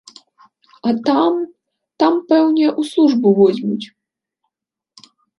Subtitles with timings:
[0.91, 1.33] А там,
[2.03, 3.85] там пэўне ў службу возьмуць.